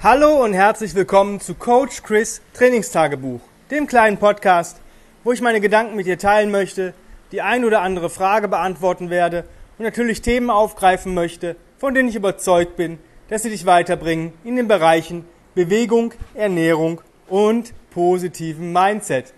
Hallo 0.00 0.44
und 0.44 0.52
herzlich 0.52 0.94
willkommen 0.94 1.40
zu 1.40 1.56
Coach 1.56 2.04
Chris 2.04 2.40
Trainingstagebuch, 2.54 3.40
dem 3.72 3.88
kleinen 3.88 4.16
Podcast, 4.16 4.80
wo 5.24 5.32
ich 5.32 5.40
meine 5.40 5.60
Gedanken 5.60 5.96
mit 5.96 6.06
dir 6.06 6.16
teilen 6.16 6.52
möchte, 6.52 6.94
die 7.32 7.42
ein 7.42 7.64
oder 7.64 7.82
andere 7.82 8.08
Frage 8.08 8.46
beantworten 8.46 9.10
werde 9.10 9.42
und 9.76 9.84
natürlich 9.84 10.22
Themen 10.22 10.50
aufgreifen 10.50 11.14
möchte, 11.14 11.56
von 11.78 11.94
denen 11.94 12.10
ich 12.10 12.14
überzeugt 12.14 12.76
bin, 12.76 13.00
dass 13.28 13.42
sie 13.42 13.50
dich 13.50 13.66
weiterbringen 13.66 14.32
in 14.44 14.54
den 14.54 14.68
Bereichen 14.68 15.24
Bewegung, 15.56 16.14
Ernährung 16.32 17.00
und 17.26 17.74
positiven 17.90 18.72
Mindset. 18.72 19.34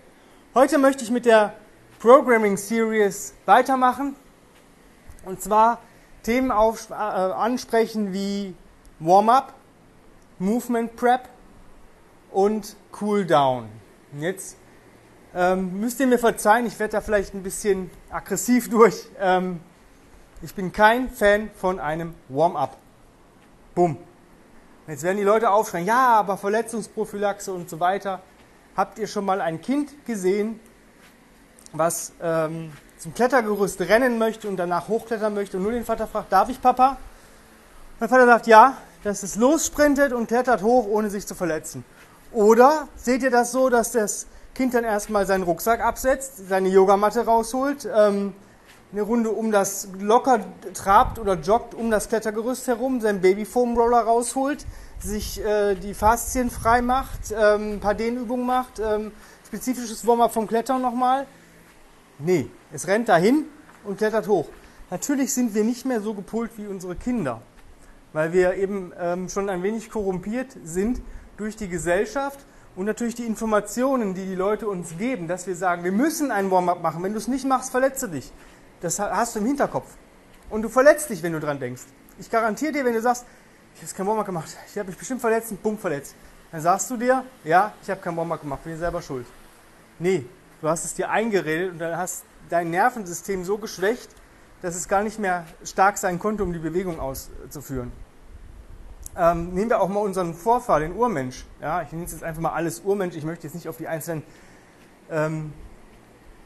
Heute 0.53 0.77
möchte 0.77 1.03
ich 1.03 1.09
mit 1.09 1.25
der 1.25 1.55
Programming 1.97 2.55
Series 2.57 3.33
weitermachen 3.47 4.15
und 5.25 5.41
zwar 5.41 5.79
Themen 6.21 6.51
auf, 6.51 6.91
äh, 6.91 6.93
ansprechen 6.93 8.13
wie 8.13 8.53
Warm-up, 8.99 9.55
Movement 10.41 10.95
Prep 10.95 11.29
und 12.31 12.75
Cool 12.99 13.25
Down. 13.25 13.69
Jetzt 14.19 14.57
ähm, 15.35 15.79
müsst 15.79 15.99
ihr 15.99 16.07
mir 16.07 16.17
verzeihen, 16.17 16.65
ich 16.65 16.79
werde 16.79 16.93
da 16.93 17.01
vielleicht 17.01 17.35
ein 17.35 17.43
bisschen 17.43 17.91
aggressiv 18.09 18.67
durch. 18.71 19.07
Ähm, 19.19 19.59
ich 20.41 20.55
bin 20.55 20.71
kein 20.71 21.11
Fan 21.11 21.51
von 21.55 21.79
einem 21.79 22.15
Warm-up. 22.27 22.75
Bumm. 23.75 23.97
Jetzt 24.87 25.03
werden 25.03 25.17
die 25.17 25.23
Leute 25.23 25.51
aufschreien, 25.51 25.85
ja, 25.85 26.15
aber 26.15 26.37
Verletzungsprophylaxe 26.37 27.53
und 27.53 27.69
so 27.69 27.79
weiter. 27.79 28.23
Habt 28.75 28.97
ihr 28.97 29.05
schon 29.05 29.25
mal 29.25 29.41
ein 29.41 29.61
Kind 29.61 30.07
gesehen, 30.07 30.59
was 31.71 32.13
ähm, 32.19 32.71
zum 32.97 33.13
Klettergerüst 33.13 33.79
rennen 33.81 34.17
möchte 34.17 34.47
und 34.47 34.57
danach 34.57 34.87
hochklettern 34.87 35.35
möchte 35.35 35.57
und 35.57 35.63
nur 35.63 35.71
den 35.71 35.85
Vater 35.85 36.07
fragt, 36.07 36.31
darf 36.31 36.49
ich 36.49 36.59
Papa? 36.59 36.97
Mein 37.99 38.09
Vater 38.09 38.25
sagt 38.25 38.47
ja, 38.47 38.75
dass 39.03 39.23
es 39.23 39.35
lossprintet 39.35 40.13
und 40.13 40.27
klettert 40.27 40.61
hoch, 40.61 40.87
ohne 40.87 41.09
sich 41.09 41.25
zu 41.27 41.35
verletzen. 41.35 41.83
Oder 42.31 42.87
seht 42.95 43.23
ihr 43.23 43.31
das 43.31 43.51
so, 43.51 43.69
dass 43.69 43.91
das 43.91 44.27
Kind 44.53 44.73
dann 44.73 44.83
erstmal 44.83 45.25
seinen 45.25 45.43
Rucksack 45.43 45.81
absetzt, 45.81 46.47
seine 46.47 46.69
Yogamatte 46.69 47.25
rausholt, 47.25 47.87
ähm, 47.93 48.33
eine 48.91 49.01
Runde 49.01 49.31
um 49.31 49.51
das 49.51 49.87
locker 49.99 50.41
trabt 50.73 51.17
oder 51.17 51.35
joggt 51.35 51.73
um 51.73 51.89
das 51.91 52.09
Klettergerüst 52.09 52.67
herum, 52.67 52.99
seinen 52.99 53.21
Babyfoam-Roller 53.21 54.01
rausholt, 54.01 54.65
sich 54.99 55.43
äh, 55.43 55.75
die 55.75 55.93
Faszien 55.93 56.49
frei 56.49 56.81
macht, 56.81 57.31
ähm, 57.31 57.73
ein 57.73 57.79
paar 57.79 57.95
Dehnübungen 57.95 58.45
macht, 58.45 58.79
ähm, 58.79 59.11
spezifisches 59.47 60.05
Warm-up 60.05 60.33
vom 60.33 60.47
Klettern 60.47 60.81
nochmal, 60.81 61.25
Nee, 62.23 62.47
es 62.71 62.87
rennt 62.87 63.09
dahin 63.09 63.45
und 63.83 63.97
klettert 63.97 64.27
hoch. 64.27 64.47
Natürlich 64.91 65.33
sind 65.33 65.55
wir 65.55 65.63
nicht 65.63 65.85
mehr 65.85 66.01
so 66.01 66.13
gepolt 66.13 66.51
wie 66.57 66.67
unsere 66.67 66.95
Kinder, 66.95 67.41
weil 68.13 68.33
wir 68.33 68.55
eben 68.55 68.91
ähm, 68.99 69.29
schon 69.29 69.49
ein 69.49 69.63
wenig 69.63 69.89
korrumpiert 69.89 70.55
sind 70.63 71.01
durch 71.37 71.55
die 71.55 71.67
Gesellschaft 71.67 72.39
und 72.75 72.85
natürlich 72.85 73.15
die 73.15 73.25
Informationen, 73.25 74.13
die 74.13 74.25
die 74.25 74.35
Leute 74.35 74.67
uns 74.67 74.97
geben, 74.97 75.27
dass 75.27 75.47
wir 75.47 75.55
sagen, 75.55 75.83
wir 75.83 75.91
müssen 75.91 76.31
einen 76.31 76.51
Warm-up 76.51 76.81
machen. 76.81 77.03
Wenn 77.03 77.13
du 77.13 77.17
es 77.17 77.27
nicht 77.27 77.45
machst, 77.45 77.71
verletze 77.71 78.09
dich. 78.09 78.31
Das 78.81 78.99
hast 78.99 79.35
du 79.35 79.39
im 79.39 79.45
Hinterkopf. 79.45 79.87
Und 80.49 80.61
du 80.61 80.69
verletzt 80.69 81.09
dich, 81.09 81.23
wenn 81.23 81.33
du 81.33 81.39
dran 81.39 81.59
denkst. 81.59 81.83
Ich 82.19 82.29
garantiere 82.29 82.71
dir, 82.71 82.85
wenn 82.85 82.93
du 82.93 83.01
sagst, 83.01 83.25
ich 83.75 83.81
habe 83.81 83.93
kein 83.93 84.07
Warm-up 84.07 84.25
gemacht, 84.25 84.49
ich 84.69 84.77
habe 84.77 84.89
mich 84.89 84.97
bestimmt 84.97 85.21
verletzt, 85.21 85.49
einen 85.49 85.59
Punkt 85.59 85.81
verletzt, 85.81 86.15
dann 86.51 86.61
sagst 86.61 86.89
du 86.91 86.97
dir, 86.97 87.23
ja, 87.43 87.73
ich 87.81 87.89
habe 87.89 88.01
kein 88.01 88.15
Warm-up 88.17 88.41
gemacht, 88.41 88.63
bin 88.63 88.77
selber 88.77 89.01
schuld. 89.01 89.25
Nee, 89.97 90.25
Du 90.61 90.69
hast 90.69 90.85
es 90.85 90.93
dir 90.93 91.09
eingeredet 91.09 91.71
und 91.71 91.79
dann 91.79 91.97
hast 91.97 92.23
dein 92.49 92.69
Nervensystem 92.69 93.43
so 93.43 93.57
geschwächt, 93.57 94.09
dass 94.61 94.75
es 94.75 94.87
gar 94.87 95.03
nicht 95.03 95.19
mehr 95.19 95.45
stark 95.63 95.97
sein 95.97 96.19
konnte, 96.19 96.43
um 96.43 96.53
die 96.53 96.59
Bewegung 96.59 96.99
auszuführen. 96.99 97.91
Ähm, 99.17 99.53
nehmen 99.53 99.69
wir 99.69 99.81
auch 99.81 99.89
mal 99.89 99.99
unseren 99.99 100.33
Vorfahr, 100.33 100.79
den 100.79 100.93
Urmensch. 100.95 101.45
Ja, 101.59 101.81
ich 101.81 101.91
nenne 101.91 102.05
es 102.05 102.13
jetzt 102.13 102.23
einfach 102.23 102.41
mal 102.41 102.53
alles 102.53 102.79
Urmensch. 102.81 103.15
Ich 103.15 103.25
möchte 103.25 103.45
jetzt 103.45 103.55
nicht 103.55 103.67
auf 103.67 103.77
die 103.77 103.87
einzelnen 103.87 104.23
ähm, 105.09 105.53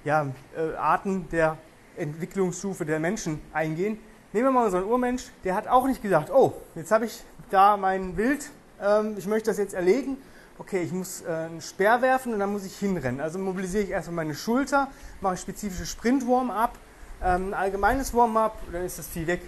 ja, 0.03 0.27
äh, 0.57 0.75
Arten 0.75 1.29
der 1.29 1.57
Entwicklungsstufe 1.95 2.85
der 2.85 2.99
Menschen 2.99 3.39
eingehen. 3.53 3.99
Nehmen 4.33 4.47
wir 4.47 4.51
mal 4.51 4.65
unseren 4.65 4.85
Urmensch, 4.85 5.31
der 5.43 5.55
hat 5.55 5.67
auch 5.67 5.85
nicht 5.85 6.01
gesagt, 6.01 6.31
oh, 6.31 6.53
jetzt 6.73 6.91
habe 6.91 7.05
ich 7.05 7.23
da 7.51 7.77
mein 7.77 8.17
Wild, 8.17 8.49
ähm, 8.81 9.15
ich 9.17 9.27
möchte 9.27 9.51
das 9.51 9.57
jetzt 9.57 9.73
erlegen 9.73 10.17
okay, 10.57 10.83
ich 10.83 10.91
muss 10.91 11.21
äh, 11.21 11.31
einen 11.31 11.61
Speer 11.61 12.01
werfen 12.01 12.33
und 12.33 12.39
dann 12.39 12.51
muss 12.51 12.65
ich 12.65 12.77
hinrennen. 12.77 13.21
Also 13.21 13.39
mobilisiere 13.39 13.83
ich 13.83 13.89
erstmal 13.89 14.25
meine 14.25 14.35
Schulter, 14.35 14.89
mache 15.21 15.37
spezifische 15.37 15.85
Sprint-Warm-up, 15.85 16.77
ähm, 17.25 17.47
ein 17.47 17.53
allgemeines 17.53 18.13
Warm-up, 18.13 18.57
dann 18.71 18.85
ist 18.85 18.99
das 18.99 19.07
Vieh 19.07 19.27
weg. 19.27 19.41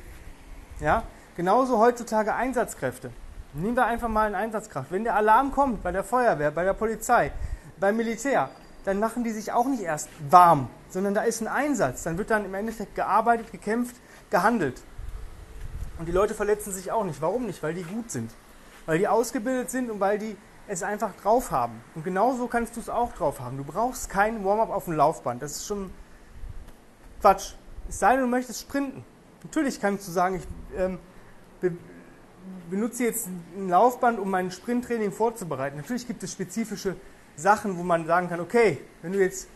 Ja? 0.80 1.04
Genauso 1.36 1.78
heutzutage 1.78 2.34
Einsatzkräfte. 2.34 3.12
Nehmen 3.54 3.78
wir 3.78 3.86
einfach 3.86 4.10
mal 4.10 4.28
eine 4.28 4.38
Einsatzkraft. 4.38 4.92
Wenn 4.92 5.04
der 5.04 5.16
Alarm 5.16 5.52
kommt 5.52 5.84
bei 5.84 5.92
der 5.92 6.04
Feuerwehr, 6.04 6.52
bei 6.52 6.64
der 6.64 6.74
Polizei, 6.74 7.32
beim 7.80 7.96
Militär, 7.96 8.50
dann 8.84 9.00
machen 9.00 9.24
die 9.24 9.32
sich 9.32 9.52
auch 9.52 9.68
nicht 9.68 9.84
erst 9.84 10.10
warm, 10.30 10.70
sondern 10.90 11.14
da 11.14 11.22
ist 11.22 11.42
ein 11.42 11.48
Einsatz. 11.48 12.04
Dann 12.04 12.18
wird 12.18 12.32
dann 12.32 12.46
im 12.46 12.54
Endeffekt 12.54 12.96
gearbeitet, 12.96 13.52
gekämpft, 13.52 13.96
gehandelt. 14.30 14.82
Und 16.00 16.08
die 16.08 16.12
Leute 16.12 16.34
verletzen 16.34 16.72
sich 16.72 16.92
auch 16.92 17.04
nicht. 17.04 17.22
Warum 17.22 17.46
nicht? 17.46 17.62
Weil 17.62 17.74
die 17.74 17.84
gut 17.84 18.12
sind. 18.12 18.32
Weil 18.86 19.00
die 19.00 19.08
ausgebildet 19.08 19.70
sind 19.70 19.92
und 19.92 20.00
weil 20.00 20.18
die 20.18 20.36
es 20.68 20.84
einfach 20.84 21.12
drauf 21.22 21.52
haben. 21.52 21.82
Und 21.96 22.04
genauso 22.04 22.48
kannst 22.48 22.76
du 22.76 22.80
es 22.80 22.90
auch 22.90 23.14
drauf 23.14 23.40
haben. 23.40 23.58
Du 23.58 23.64
brauchst 23.64 24.10
kein 24.10 24.44
Warm-up 24.44 24.70
auf 24.70 24.86
dem 24.86 24.94
Laufband. 24.94 25.42
Das 25.42 25.52
ist 25.52 25.66
schon 25.66 25.92
Quatsch. 27.22 27.54
Es 27.90 28.00
sei 28.00 28.14
denn, 28.14 28.22
du 28.22 28.28
möchtest 28.28 28.62
sprinten. 28.62 29.04
Natürlich 29.44 29.80
kannst 29.80 30.08
du 30.08 30.12
sagen, 30.12 30.36
ich 30.36 30.78
ähm, 30.78 31.00
be 31.62 31.72
benutze 32.70 33.04
jetzt 33.04 33.28
ein 33.28 33.70
Laufband, 33.70 34.20
um 34.20 34.30
mein 34.30 34.52
Sprinttraining 34.52 35.12
vorzubereiten. 35.12 35.78
Natürlich 35.78 36.08
gibt 36.08 36.24
es 36.24 36.32
spezifische 36.32 36.96
Sachen, 37.36 37.78
wo 37.78 37.84
man 37.84 38.06
sagen 38.06 38.30
kann, 38.30 38.40
okay, 38.40 38.80
wenn 39.02 39.14
du 39.14 39.20
jetzt 39.20 39.48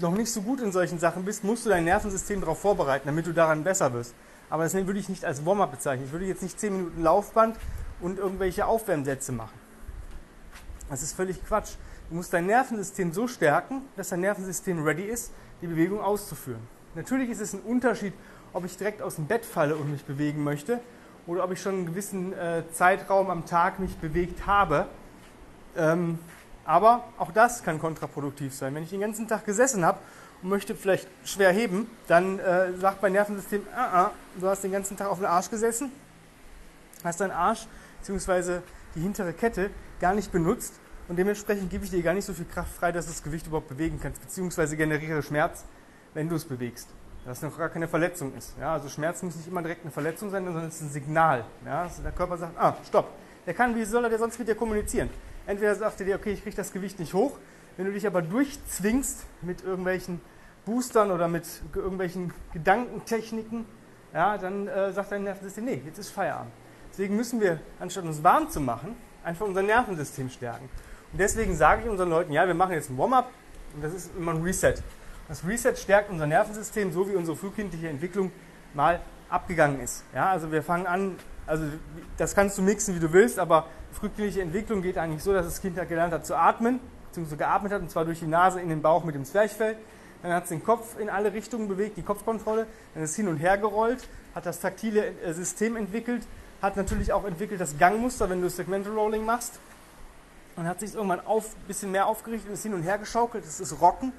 noch 0.00 0.12
nicht 0.12 0.30
so 0.30 0.42
gut 0.42 0.60
in 0.60 0.72
solchen 0.72 0.98
Sachen 0.98 1.24
bist, 1.24 1.44
musst 1.44 1.64
du 1.64 1.70
dein 1.70 1.84
Nervensystem 1.84 2.40
darauf 2.40 2.58
vorbereiten, 2.58 3.06
damit 3.06 3.26
du 3.26 3.32
daran 3.32 3.64
besser 3.64 3.92
wirst. 3.92 4.14
Aber 4.50 4.64
das 4.64 4.74
würde 4.74 4.98
ich 4.98 5.08
nicht 5.08 5.24
als 5.24 5.46
Warm-up 5.46 5.70
bezeichnen. 5.70 6.06
Ich 6.06 6.12
würde 6.12 6.26
jetzt 6.26 6.42
nicht 6.42 6.58
10 6.58 6.76
Minuten 6.76 7.02
Laufband 7.02 7.56
und 8.00 8.18
irgendwelche 8.18 8.66
Aufwärmsätze 8.66 9.32
machen. 9.32 9.58
Das 10.90 11.02
ist 11.02 11.14
völlig 11.14 11.44
Quatsch. 11.44 11.72
Du 12.10 12.16
musst 12.16 12.32
dein 12.32 12.46
Nervensystem 12.46 13.12
so 13.12 13.26
stärken, 13.28 13.82
dass 13.96 14.10
dein 14.10 14.20
Nervensystem 14.20 14.82
ready 14.82 15.04
ist, 15.04 15.32
die 15.62 15.66
Bewegung 15.66 16.00
auszuführen. 16.00 16.60
Natürlich 16.94 17.30
ist 17.30 17.40
es 17.40 17.54
ein 17.54 17.60
Unterschied, 17.60 18.12
ob 18.52 18.64
ich 18.64 18.76
direkt 18.76 19.02
aus 19.02 19.16
dem 19.16 19.26
Bett 19.26 19.44
falle 19.44 19.76
und 19.76 19.90
mich 19.90 20.04
bewegen 20.04 20.44
möchte 20.44 20.80
oder 21.26 21.44
ob 21.44 21.52
ich 21.52 21.60
schon 21.60 21.74
einen 21.74 21.86
gewissen 21.86 22.32
äh, 22.32 22.62
Zeitraum 22.72 23.30
am 23.30 23.46
Tag 23.46 23.80
mich 23.80 23.96
bewegt 23.96 24.46
habe. 24.46 24.86
Ähm, 25.76 26.18
aber 26.64 27.04
auch 27.18 27.32
das 27.32 27.62
kann 27.62 27.78
kontraproduktiv 27.78 28.54
sein. 28.54 28.74
Wenn 28.74 28.84
ich 28.84 28.90
den 28.90 29.00
ganzen 29.00 29.26
Tag 29.26 29.44
gesessen 29.44 29.84
habe 29.84 29.98
und 30.42 30.48
möchte 30.48 30.74
vielleicht 30.74 31.08
schwer 31.24 31.50
heben, 31.50 31.90
dann 32.06 32.38
äh, 32.38 32.72
sagt 32.78 33.02
mein 33.02 33.12
Nervensystem, 33.12 33.62
ah, 33.74 34.04
ah, 34.04 34.10
du 34.36 34.46
hast 34.46 34.62
den 34.62 34.72
ganzen 34.72 34.96
Tag 34.96 35.08
auf 35.08 35.18
dem 35.18 35.26
Arsch 35.26 35.50
gesessen, 35.50 35.90
hast 37.02 37.20
deinen 37.20 37.32
Arsch 37.32 37.66
bzw. 38.06 38.60
die 38.94 39.00
hintere 39.00 39.32
Kette 39.32 39.70
gar 40.00 40.14
nicht 40.14 40.30
benutzt 40.30 40.74
und 41.08 41.16
dementsprechend 41.16 41.70
gebe 41.70 41.84
ich 41.84 41.90
dir 41.90 42.02
gar 42.02 42.14
nicht 42.14 42.24
so 42.24 42.32
viel 42.32 42.46
Kraft 42.46 42.72
frei, 42.72 42.92
dass 42.92 43.06
du 43.06 43.12
das 43.12 43.22
Gewicht 43.22 43.46
überhaupt 43.46 43.68
bewegen 43.68 43.98
kannst, 44.00 44.20
beziehungsweise 44.22 44.76
generiere 44.76 45.22
Schmerz, 45.22 45.64
wenn 46.14 46.28
du 46.28 46.36
es 46.36 46.44
bewegst. 46.44 46.88
Dass 47.24 47.42
noch 47.42 47.56
gar 47.56 47.68
keine 47.68 47.88
Verletzung 47.88 48.34
ist. 48.36 48.54
Ja, 48.60 48.74
also 48.74 48.88
Schmerz 48.88 49.22
muss 49.22 49.36
nicht 49.36 49.48
immer 49.48 49.62
direkt 49.62 49.82
eine 49.82 49.90
Verletzung 49.90 50.30
sein, 50.30 50.44
sondern 50.44 50.66
es 50.66 50.76
ist 50.76 50.82
ein 50.82 50.90
Signal. 50.90 51.44
Ja, 51.64 51.82
also 51.82 52.02
der 52.02 52.12
Körper 52.12 52.36
sagt, 52.36 52.58
ah, 52.58 52.76
stopp. 52.86 53.08
Der 53.46 53.54
kann, 53.54 53.74
wie 53.76 53.84
soll 53.84 54.04
er 54.04 54.18
sonst 54.18 54.38
mit 54.38 54.48
dir 54.48 54.54
kommunizieren? 54.54 55.10
Entweder 55.46 55.74
sagt 55.74 56.00
er 56.00 56.06
dir, 56.06 56.16
okay, 56.16 56.32
ich 56.32 56.42
kriege 56.42 56.56
das 56.56 56.72
Gewicht 56.72 56.98
nicht 56.98 57.14
hoch. 57.14 57.38
Wenn 57.76 57.86
du 57.86 57.92
dich 57.92 58.06
aber 58.06 58.22
durchzwingst 58.22 59.24
mit 59.42 59.64
irgendwelchen 59.64 60.20
Boostern 60.64 61.10
oder 61.10 61.28
mit 61.28 61.44
irgendwelchen 61.74 62.32
Gedankentechniken, 62.52 63.66
ja, 64.12 64.38
dann 64.38 64.68
äh, 64.68 64.92
sagt 64.92 65.12
dein 65.12 65.24
Nervensystem, 65.24 65.64
nee, 65.64 65.82
jetzt 65.84 65.98
ist 65.98 66.10
Feierabend. 66.10 66.52
Deswegen 66.90 67.16
müssen 67.16 67.40
wir, 67.40 67.58
anstatt 67.80 68.04
uns 68.04 68.22
warm 68.22 68.48
zu 68.48 68.60
machen, 68.60 68.96
einfach 69.24 69.46
unser 69.46 69.62
Nervensystem 69.62 70.30
stärken. 70.30 70.68
Und 71.12 71.18
deswegen 71.18 71.56
sage 71.56 71.82
ich 71.82 71.88
unseren 71.88 72.10
Leuten, 72.10 72.32
ja, 72.32 72.46
wir 72.46 72.54
machen 72.54 72.72
jetzt 72.72 72.90
ein 72.90 72.96
Warm-up 72.96 73.30
und 73.74 73.82
das 73.82 73.92
ist 73.92 74.10
immer 74.16 74.32
ein 74.32 74.42
Reset. 74.42 74.74
Das 75.28 75.46
Reset 75.46 75.74
stärkt 75.76 76.10
unser 76.10 76.26
Nervensystem, 76.26 76.92
so 76.92 77.08
wie 77.08 77.14
unsere 77.14 77.36
frühkindliche 77.36 77.88
Entwicklung 77.88 78.30
mal 78.74 79.00
abgegangen 79.30 79.80
ist. 79.80 80.04
Ja, 80.14 80.30
also 80.30 80.52
wir 80.52 80.62
fangen 80.62 80.86
an, 80.86 81.16
also 81.46 81.64
das 82.18 82.34
kannst 82.34 82.58
du 82.58 82.62
mixen, 82.62 82.94
wie 82.94 83.00
du 83.00 83.12
willst, 83.12 83.38
aber 83.38 83.66
frühkindliche 83.92 84.42
Entwicklung 84.42 84.82
geht 84.82 84.98
eigentlich 84.98 85.22
so, 85.22 85.32
dass 85.32 85.46
das 85.46 85.60
Kind 85.62 85.78
halt 85.78 85.88
gelernt 85.88 86.12
hat 86.12 86.26
zu 86.26 86.36
atmen, 86.36 86.78
beziehungsweise 87.08 87.38
geatmet 87.38 87.72
hat, 87.72 87.80
und 87.80 87.90
zwar 87.90 88.04
durch 88.04 88.20
die 88.20 88.26
Nase 88.26 88.60
in 88.60 88.68
den 88.68 88.82
Bauch 88.82 89.04
mit 89.04 89.14
dem 89.14 89.24
Zwerchfell. 89.24 89.76
Dann 90.22 90.32
hat 90.32 90.44
es 90.44 90.48
den 90.50 90.62
Kopf 90.62 90.98
in 90.98 91.08
alle 91.08 91.32
Richtungen 91.32 91.68
bewegt, 91.68 91.96
die 91.96 92.02
Kopfkontrolle, 92.02 92.66
dann 92.94 93.02
ist 93.02 93.10
es 93.10 93.16
hin 93.16 93.28
und 93.28 93.38
her 93.38 93.56
gerollt, 93.58 94.08
hat 94.34 94.46
das 94.46 94.60
taktile 94.60 95.06
äh, 95.22 95.32
System 95.32 95.76
entwickelt, 95.76 96.26
hat 96.60 96.76
natürlich 96.76 97.12
auch 97.12 97.24
entwickelt 97.24 97.60
das 97.60 97.78
Gangmuster, 97.78 98.28
wenn 98.28 98.40
du 98.40 98.48
Segmental 98.48 98.92
Rolling 98.92 99.24
machst. 99.24 99.58
Und 100.56 100.68
hat 100.68 100.80
sich 100.80 100.94
irgendwann 100.94 101.20
ein 101.20 101.42
bisschen 101.66 101.90
mehr 101.90 102.06
aufgerichtet 102.06 102.48
und 102.48 102.54
ist 102.54 102.62
hin 102.62 102.74
und 102.74 102.82
her 102.82 102.96
geschaukelt. 102.98 103.44
Das 103.44 103.58
ist 103.58 103.80
Rocken. 103.80 104.12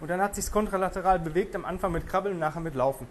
Und 0.00 0.08
dann 0.08 0.20
hat 0.20 0.34
sich 0.34 0.44
es 0.46 0.52
kontralateral 0.52 1.18
bewegt, 1.18 1.54
am 1.54 1.64
Anfang 1.64 1.92
mit 1.92 2.08
Krabbeln 2.08 2.34
und 2.34 2.40
nachher 2.40 2.60
mit 2.60 2.74
Laufen. 2.74 3.06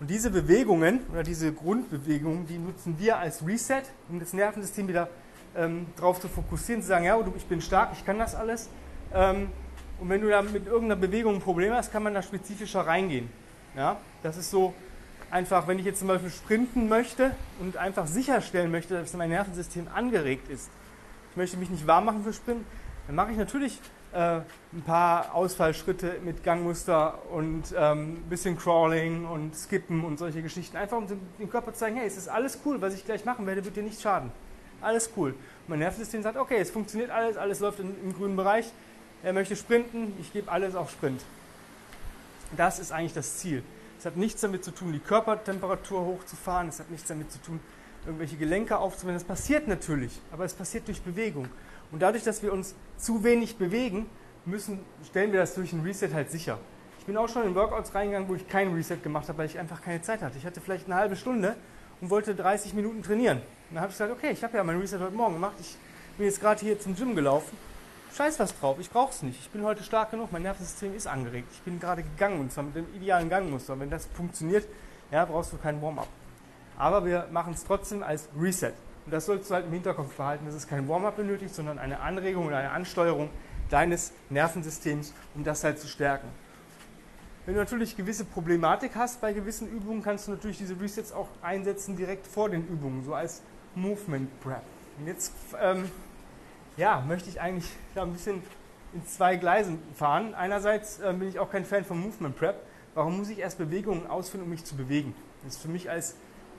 Und 0.00 0.10
diese 0.10 0.30
Bewegungen 0.30 1.00
oder 1.12 1.22
diese 1.22 1.52
Grundbewegungen, 1.52 2.46
die 2.46 2.58
nutzen 2.58 2.96
wir 2.98 3.18
als 3.18 3.46
Reset, 3.46 3.82
um 4.08 4.18
das 4.18 4.32
Nervensystem 4.32 4.88
wieder 4.88 5.08
ähm, 5.56 5.86
darauf 5.96 6.20
zu 6.20 6.28
fokussieren, 6.28 6.82
zu 6.82 6.88
sagen, 6.88 7.04
ja, 7.04 7.16
ich 7.36 7.46
bin 7.46 7.60
stark, 7.60 7.90
ich 7.92 8.04
kann 8.04 8.18
das 8.18 8.34
alles. 8.34 8.68
Ähm, 9.14 9.50
und 10.00 10.08
wenn 10.08 10.20
du 10.20 10.28
da 10.28 10.42
mit 10.42 10.66
irgendeiner 10.66 10.96
Bewegung 10.96 11.36
ein 11.36 11.40
Problem 11.40 11.72
hast, 11.72 11.92
kann 11.92 12.02
man 12.02 12.14
da 12.14 12.22
spezifischer 12.22 12.80
reingehen. 12.80 13.30
Ja, 13.76 13.98
das 14.24 14.36
ist 14.36 14.50
so 14.50 14.74
einfach, 15.30 15.68
wenn 15.68 15.78
ich 15.78 15.84
jetzt 15.84 16.00
zum 16.00 16.08
Beispiel 16.08 16.30
sprinten 16.30 16.88
möchte 16.88 17.34
und 17.60 17.76
einfach 17.76 18.06
sicherstellen 18.06 18.70
möchte, 18.70 18.94
dass 18.94 19.14
mein 19.14 19.30
Nervensystem 19.30 19.86
angeregt 19.94 20.48
ist. 20.48 20.70
Ich 21.30 21.36
möchte 21.36 21.56
mich 21.56 21.70
nicht 21.70 21.86
warm 21.86 22.04
machen 22.04 22.24
für 22.24 22.32
Sprinten, 22.32 22.66
dann 23.06 23.16
mache 23.16 23.30
ich 23.30 23.38
natürlich 23.38 23.80
äh, 24.12 24.40
ein 24.72 24.82
paar 24.84 25.34
Ausfallschritte 25.34 26.18
mit 26.24 26.44
Gangmuster 26.44 27.18
und 27.30 27.74
ähm, 27.76 28.14
ein 28.14 28.28
bisschen 28.28 28.56
Crawling 28.58 29.26
und 29.26 29.56
Skippen 29.56 30.04
und 30.04 30.18
solche 30.18 30.42
Geschichten. 30.42 30.76
Einfach 30.76 30.98
um 30.98 31.06
dem 31.06 31.50
Körper 31.50 31.72
zu 31.72 31.80
zeigen, 31.80 31.96
hey, 31.96 32.06
es 32.06 32.16
ist 32.16 32.28
alles 32.28 32.58
cool, 32.64 32.80
was 32.80 32.94
ich 32.94 33.04
gleich 33.04 33.24
machen 33.24 33.46
werde, 33.46 33.64
wird 33.64 33.76
dir 33.76 33.82
nicht 33.82 34.00
schaden. 34.00 34.30
Alles 34.80 35.10
cool. 35.16 35.34
Mein 35.68 35.78
Nervensystem 35.78 36.22
sagt, 36.22 36.36
okay, 36.36 36.58
es 36.58 36.70
funktioniert 36.70 37.10
alles, 37.10 37.36
alles 37.36 37.60
läuft 37.60 37.80
in, 37.80 37.94
im 38.02 38.14
grünen 38.14 38.36
Bereich. 38.36 38.70
Er 39.22 39.32
möchte 39.32 39.54
sprinten, 39.56 40.14
ich 40.20 40.32
gebe 40.32 40.50
alles 40.50 40.74
auf 40.74 40.90
Sprint. 40.90 41.22
Das 42.56 42.78
ist 42.78 42.92
eigentlich 42.92 43.14
das 43.14 43.38
Ziel. 43.38 43.62
Es 43.98 44.04
hat 44.04 44.16
nichts 44.16 44.40
damit 44.40 44.64
zu 44.64 44.72
tun, 44.72 44.92
die 44.92 44.98
Körpertemperatur 44.98 46.04
hochzufahren, 46.04 46.68
es 46.68 46.80
hat 46.80 46.90
nichts 46.90 47.06
damit 47.06 47.30
zu 47.30 47.40
tun, 47.40 47.60
irgendwelche 48.04 48.36
Gelenke 48.36 48.76
aufzuwenden. 48.76 49.14
Das 49.14 49.24
passiert 49.24 49.68
natürlich, 49.68 50.20
aber 50.32 50.44
es 50.44 50.54
passiert 50.54 50.88
durch 50.88 51.00
Bewegung. 51.00 51.48
Und 51.92 52.00
dadurch, 52.00 52.24
dass 52.24 52.42
wir 52.42 52.52
uns 52.52 52.74
zu 52.96 53.22
wenig 53.22 53.56
bewegen, 53.56 54.06
müssen, 54.44 54.80
stellen 55.04 55.32
wir 55.32 55.40
das 55.40 55.54
durch 55.54 55.72
ein 55.72 55.82
Reset 55.82 56.12
halt 56.12 56.30
sicher. 56.30 56.58
Ich 56.98 57.06
bin 57.06 57.16
auch 57.16 57.28
schon 57.28 57.44
in 57.44 57.54
Workouts 57.54 57.94
reingegangen, 57.94 58.28
wo 58.28 58.34
ich 58.34 58.48
kein 58.48 58.72
Reset 58.72 58.96
gemacht 59.02 59.28
habe, 59.28 59.38
weil 59.38 59.46
ich 59.46 59.58
einfach 59.58 59.82
keine 59.82 60.00
Zeit 60.02 60.22
hatte. 60.22 60.38
Ich 60.38 60.46
hatte 60.46 60.60
vielleicht 60.60 60.86
eine 60.86 60.94
halbe 60.94 61.16
Stunde 61.16 61.56
und 62.00 62.10
wollte 62.10 62.34
30 62.34 62.74
Minuten 62.74 63.02
trainieren. 63.02 63.38
Und 63.38 63.74
dann 63.74 63.82
habe 63.82 63.90
ich 63.90 63.98
gesagt, 63.98 64.12
okay, 64.12 64.30
ich 64.30 64.42
habe 64.42 64.56
ja 64.56 64.64
mein 64.64 64.78
Reset 64.80 64.98
heute 64.98 65.14
Morgen 65.14 65.34
gemacht. 65.34 65.54
Ich 65.60 65.76
bin 66.16 66.26
jetzt 66.26 66.40
gerade 66.40 66.60
hier 66.60 66.78
zum 66.80 66.94
Gym 66.96 67.14
gelaufen. 67.14 67.56
Scheiß 68.14 68.38
was 68.40 68.58
drauf, 68.58 68.76
ich 68.78 68.90
brauche 68.90 69.10
es 69.10 69.22
nicht. 69.22 69.40
Ich 69.40 69.50
bin 69.50 69.64
heute 69.64 69.82
stark 69.82 70.10
genug, 70.10 70.32
mein 70.32 70.42
Nervensystem 70.42 70.94
ist 70.94 71.06
angeregt. 71.06 71.48
Ich 71.52 71.62
bin 71.62 71.80
gerade 71.80 72.02
gegangen 72.02 72.40
und 72.40 72.52
zwar 72.52 72.64
mit 72.64 72.76
dem 72.76 72.86
idealen 72.94 73.30
Gangmuster. 73.30 73.78
Wenn 73.80 73.88
das 73.88 74.06
funktioniert, 74.14 74.66
ja, 75.10 75.24
brauchst 75.24 75.52
du 75.52 75.56
keinen 75.56 75.80
Warm-up. 75.80 76.08
Aber 76.76 77.06
wir 77.06 77.28
machen 77.30 77.54
es 77.54 77.64
trotzdem 77.64 78.02
als 78.02 78.28
Reset. 78.38 78.74
Und 79.04 79.12
das 79.12 79.26
sollst 79.26 79.50
du 79.50 79.54
halt 79.54 79.66
im 79.66 79.72
Hinterkopf 79.72 80.14
behalten, 80.14 80.46
dass 80.46 80.54
es 80.54 80.66
kein 80.66 80.88
Warm-up 80.88 81.16
benötigt, 81.16 81.54
sondern 81.54 81.78
eine 81.78 82.00
Anregung 82.00 82.46
und 82.46 82.54
eine 82.54 82.70
Ansteuerung 82.70 83.30
deines 83.70 84.12
Nervensystems, 84.30 85.12
um 85.34 85.44
das 85.44 85.64
halt 85.64 85.78
zu 85.78 85.88
stärken. 85.88 86.28
Wenn 87.44 87.54
du 87.54 87.60
natürlich 87.60 87.96
gewisse 87.96 88.24
Problematik 88.24 88.92
hast 88.94 89.20
bei 89.20 89.32
gewissen 89.32 89.68
Übungen, 89.68 90.02
kannst 90.02 90.28
du 90.28 90.30
natürlich 90.30 90.58
diese 90.58 90.80
Resets 90.80 91.12
auch 91.12 91.28
einsetzen 91.42 91.96
direkt 91.96 92.26
vor 92.28 92.48
den 92.48 92.68
Übungen, 92.68 93.04
so 93.04 93.14
als 93.14 93.42
Movement 93.74 94.28
Prep. 94.40 94.62
Und 94.98 95.08
jetzt 95.08 95.32
ähm, 95.60 95.90
ja, 96.76 97.02
möchte 97.06 97.28
ich 97.28 97.40
eigentlich 97.40 97.68
da 97.94 98.02
ein 98.02 98.12
bisschen 98.12 98.42
in 98.92 99.04
zwei 99.06 99.36
Gleisen 99.36 99.78
fahren. 99.94 100.34
Einerseits 100.34 101.00
äh, 101.00 101.12
bin 101.18 101.28
ich 101.28 101.38
auch 101.38 101.50
kein 101.50 101.64
Fan 101.64 101.84
von 101.84 102.00
Movement 102.00 102.36
Prep. 102.36 102.62
Warum 102.94 103.18
muss 103.18 103.30
ich 103.30 103.38
erst 103.38 103.58
Bewegungen 103.58 104.06
ausführen, 104.06 104.44
um 104.44 104.50
mich 104.50 104.64
zu 104.64 104.76
bewegen? 104.76 105.14
Das 105.42 105.54
ist 105.54 105.62
für 105.62 105.68
mich 105.68 105.90
als 105.90 106.14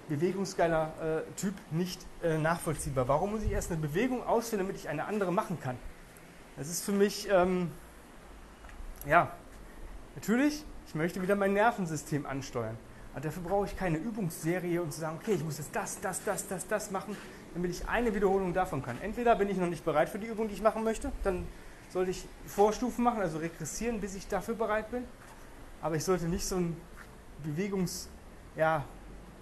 bewegungsgeiler 0.10 1.24
äh, 1.28 1.40
Typ 1.40 1.54
nicht 1.72 2.06
äh, 2.22 2.38
nachvollziehbar. 2.38 3.08
Warum 3.08 3.32
muss 3.32 3.44
ich 3.44 3.52
erst 3.52 3.72
eine 3.72 3.80
Bewegung 3.80 4.26
ausführen, 4.26 4.60
damit 4.60 4.76
ich 4.76 4.90
eine 4.90 5.06
andere 5.06 5.32
machen 5.32 5.60
kann? 5.60 5.78
Das 6.58 6.70
ist 6.70 6.84
für 6.84 6.92
mich, 6.92 7.28
ähm, 7.30 7.72
ja, 9.08 9.32
natürlich, 10.16 10.64
ich 10.88 10.96
möchte 10.96 11.22
wieder 11.22 11.36
mein 11.36 11.54
Nervensystem 11.54 12.26
ansteuern. 12.26 12.78
Aber 13.14 13.22
dafür 13.22 13.44
brauche 13.44 13.66
ich 13.66 13.78
keine 13.78 13.98
Übungsserie 13.98 14.82
und 14.82 14.92
zu 14.92 15.00
sagen, 15.00 15.20
okay, 15.22 15.34
ich 15.34 15.44
muss 15.44 15.58
jetzt 15.58 15.76
das, 15.76 16.00
das, 16.02 16.24
das, 16.24 16.48
das, 16.48 16.68
das 16.68 16.92
machen, 16.92 17.16
damit 17.54 17.72
ich 17.72 17.88
eine 17.88 18.14
Wiederholung 18.14 18.54
davon 18.54 18.82
kann. 18.82 18.98
Entweder 19.02 19.36
bin 19.36 19.50
ich 19.50 19.58
noch 19.58 19.70
nicht 19.70 19.86
bereit 19.86 20.10
für 20.10 20.20
die 20.20 20.28
Übung, 20.28 20.48
die 20.48 20.56
ich 20.56 20.62
machen 20.62 20.84
möchte, 20.84 21.12
dann 21.24 21.48
sollte 21.92 22.12
ich 22.12 22.26
Vorstufen 22.48 23.04
machen, 23.04 23.22
also 23.22 23.38
regressieren, 23.38 24.02
bis 24.02 24.16
ich 24.16 24.28
dafür 24.28 24.56
bereit 24.56 24.90
bin. 24.90 25.04
Aber 25.82 25.96
ich 25.96 26.04
sollte 26.04 26.26
nicht 26.26 26.46
so 26.46 26.56
ein 26.56 26.76
Bewegungs, 27.44 28.10
ja, 28.56 28.84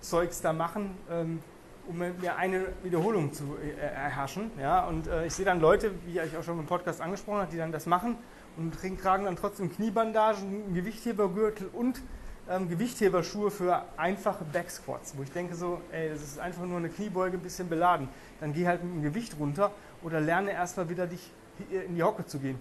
Zeugs 0.02 0.42
da 0.42 0.54
machen, 0.54 0.98
ähm, 1.10 1.40
um 1.88 1.98
mir 1.98 2.36
eine 2.38 2.68
Wiederholung 2.84 3.34
zu 3.34 3.56
äh, 3.58 3.80
erhaschen. 3.80 4.52
Ja? 4.60 4.86
Und 4.86 5.08
äh, 5.08 5.28
ich 5.28 5.34
sehe 5.34 5.46
dann 5.46 5.62
Leute, 5.62 5.92
wie 6.06 6.20
ich 6.20 6.38
auch 6.38 6.44
schon 6.44 6.60
im 6.60 6.66
Podcast 6.66 7.02
angesprochen 7.02 7.40
habe, 7.40 7.52
die 7.52 7.58
dann 7.58 7.72
das 7.72 7.86
machen 7.86 8.18
und 8.58 8.74
tragen 9.02 9.26
dann 9.26 9.36
trotzdem 9.36 9.74
Kniebandagen, 9.74 10.74
Gewichthebergürtel 10.74 11.70
und 11.74 12.02
ähm, 12.50 12.70
Gewichtheberschuhe 12.70 13.52
für 13.52 13.84
einfache 13.98 14.44
Backsquats, 14.44 15.14
wo 15.16 15.24
ich 15.24 15.32
denke 15.32 15.56
so, 15.56 15.80
ey, 15.92 16.10
das 16.10 16.22
ist 16.22 16.40
einfach 16.40 16.66
nur 16.66 16.78
eine 16.78 16.90
Kniebeuge, 16.90 17.38
ein 17.38 17.44
bisschen 17.44 17.70
beladen. 17.70 18.10
Dann 18.40 18.54
geh 18.54 18.68
halt 18.68 18.84
mit 18.84 18.94
dem 18.94 19.04
Gewicht 19.04 19.36
runter 19.40 19.72
oder 20.04 20.20
lerne 20.20 20.52
erstmal 20.52 20.90
wieder 20.90 21.08
dich 21.08 21.32
in 21.70 21.96
die 21.96 22.04
Hocke 22.04 22.26
zu 22.26 22.40
gehen. 22.40 22.58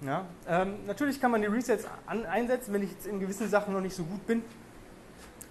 Ja? 0.00 0.24
Ähm, 0.48 0.74
natürlich 0.86 1.20
kann 1.20 1.30
man 1.30 1.40
die 1.40 1.48
Resets 1.48 1.84
an, 2.06 2.24
einsetzen, 2.26 2.72
wenn 2.72 2.82
ich 2.82 2.92
jetzt 2.92 3.06
in 3.06 3.18
gewissen 3.18 3.48
Sachen 3.48 3.72
noch 3.74 3.80
nicht 3.80 3.96
so 3.96 4.04
gut 4.04 4.26
bin 4.26 4.42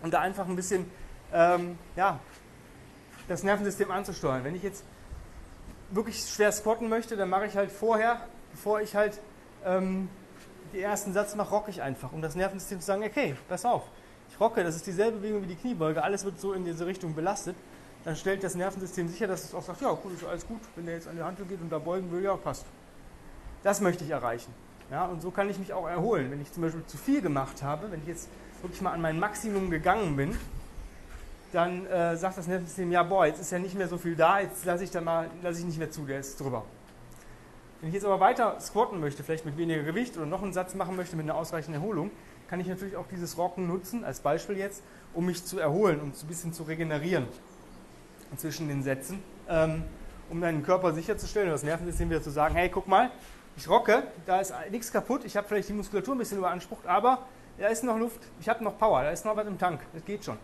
und 0.01 0.13
da 0.13 0.21
einfach 0.21 0.47
ein 0.47 0.55
bisschen 0.55 0.89
ähm, 1.33 1.77
ja, 1.95 2.19
das 3.27 3.43
Nervensystem 3.43 3.91
anzusteuern. 3.91 4.43
Wenn 4.43 4.55
ich 4.55 4.63
jetzt 4.63 4.83
wirklich 5.91 6.19
schwer 6.19 6.51
squatten 6.51 6.89
möchte, 6.89 7.17
dann 7.17 7.29
mache 7.29 7.45
ich 7.45 7.55
halt 7.55 7.71
vorher, 7.71 8.21
bevor 8.51 8.81
ich 8.81 8.95
halt 8.95 9.19
ähm, 9.65 10.09
den 10.73 10.81
ersten 10.81 11.13
Satz 11.13 11.35
mache, 11.35 11.49
rocke 11.49 11.71
ich 11.71 11.81
einfach, 11.81 12.11
um 12.11 12.21
das 12.21 12.35
Nervensystem 12.35 12.79
zu 12.79 12.85
sagen, 12.85 13.03
okay, 13.03 13.35
pass 13.47 13.65
auf, 13.65 13.83
ich 14.29 14.39
rocke, 14.39 14.63
das 14.63 14.75
ist 14.75 14.87
dieselbe 14.87 15.17
Bewegung 15.17 15.43
wie 15.43 15.47
die 15.47 15.55
Kniebeuge, 15.55 16.03
alles 16.03 16.25
wird 16.25 16.39
so 16.39 16.53
in 16.53 16.65
diese 16.65 16.85
Richtung 16.85 17.15
belastet. 17.15 17.55
Dann 18.03 18.15
stellt 18.15 18.43
das 18.43 18.53
Nervensystem 18.53 19.07
sicher, 19.07 19.25
dass 19.25 19.45
es 19.45 19.55
auch 19.55 19.63
sagt, 19.63 19.81
ja, 19.81 19.97
cool, 20.03 20.13
ist 20.13 20.23
alles 20.23 20.45
gut, 20.45 20.61
wenn 20.75 20.85
der 20.85 20.95
jetzt 20.95 21.07
an 21.07 21.15
die 21.15 21.23
Hand 21.23 21.39
geht 21.49 21.59
und 21.59 21.71
da 21.71 21.79
beugen 21.79 22.11
will, 22.11 22.23
ja, 22.23 22.35
passt. 22.35 22.65
Das 23.63 23.81
möchte 23.81 24.03
ich 24.03 24.11
erreichen. 24.11 24.53
Ja, 24.91 25.05
und 25.05 25.21
so 25.21 25.31
kann 25.31 25.49
ich 25.49 25.57
mich 25.57 25.73
auch 25.73 25.87
erholen. 25.87 26.29
Wenn 26.29 26.41
ich 26.41 26.51
zum 26.51 26.63
Beispiel 26.63 26.83
zu 26.85 26.97
viel 26.97 27.21
gemacht 27.21 27.63
habe, 27.63 27.91
wenn 27.91 28.01
ich 28.01 28.07
jetzt 28.07 28.29
wirklich 28.61 28.81
mal 28.81 28.91
an 28.91 29.01
mein 29.01 29.19
Maximum 29.19 29.69
gegangen 29.69 30.15
bin, 30.15 30.37
dann 31.51 31.85
äh, 31.85 32.17
sagt 32.17 32.37
das 32.37 32.47
Nervensystem, 32.47 32.91
ja, 32.91 33.03
boah, 33.03 33.25
jetzt 33.25 33.39
ist 33.39 33.51
ja 33.51 33.59
nicht 33.59 33.75
mehr 33.75 33.87
so 33.87 33.97
viel 33.97 34.15
da, 34.15 34.39
jetzt 34.39 34.65
lasse 34.65 34.83
ich 34.83 34.91
da 34.91 35.01
mal, 35.01 35.29
lasse 35.41 35.59
ich 35.59 35.65
nicht 35.65 35.79
mehr 35.79 35.89
zu, 35.89 36.05
der 36.05 36.19
ist 36.19 36.39
drüber. 36.39 36.65
Wenn 37.79 37.89
ich 37.89 37.95
jetzt 37.95 38.05
aber 38.05 38.19
weiter 38.19 38.59
squatten 38.59 38.99
möchte, 38.99 39.23
vielleicht 39.23 39.45
mit 39.45 39.57
weniger 39.57 39.83
Gewicht 39.83 40.17
oder 40.17 40.25
noch 40.25 40.43
einen 40.43 40.53
Satz 40.53 40.75
machen 40.75 40.95
möchte 40.95 41.15
mit 41.15 41.25
einer 41.25 41.35
ausreichenden 41.35 41.81
Erholung, 41.81 42.11
kann 42.49 42.59
ich 42.59 42.67
natürlich 42.67 42.95
auch 42.95 43.07
dieses 43.07 43.37
Rocken 43.37 43.67
nutzen, 43.67 44.03
als 44.03 44.19
Beispiel 44.19 44.57
jetzt, 44.57 44.83
um 45.13 45.25
mich 45.25 45.45
zu 45.45 45.59
erholen, 45.59 45.99
um 46.01 46.09
ein 46.09 46.27
bisschen 46.27 46.53
zu 46.53 46.63
regenerieren 46.63 47.27
zwischen 48.37 48.67
den 48.67 48.83
Sätzen, 48.83 49.23
ähm, 49.47 49.83
um 50.29 50.41
deinen 50.41 50.63
Körper 50.63 50.93
sicherzustellen 50.93 51.47
und 51.47 51.53
das 51.53 51.63
Nervensystem 51.63 52.09
wieder 52.09 52.21
zu 52.21 52.31
sagen, 52.31 52.55
hey, 52.55 52.69
guck 52.69 52.87
mal, 52.87 53.11
ich 53.57 53.69
rocke, 53.69 54.03
da 54.25 54.41
ist 54.41 54.53
nichts 54.71 54.91
kaputt, 54.91 55.23
ich 55.25 55.37
habe 55.37 55.47
vielleicht 55.47 55.69
die 55.69 55.73
Muskulatur 55.73 56.15
ein 56.15 56.17
bisschen 56.17 56.37
überansprucht, 56.37 56.85
aber 56.85 57.25
da 57.57 57.67
ist 57.67 57.83
noch 57.83 57.97
Luft, 57.97 58.19
ich 58.39 58.49
habe 58.49 58.63
noch 58.63 58.77
Power, 58.77 59.03
da 59.03 59.11
ist 59.11 59.25
noch 59.25 59.35
was 59.35 59.47
im 59.47 59.57
Tank, 59.57 59.81
das 59.93 60.03
geht 60.03 60.25
schon. 60.25 60.37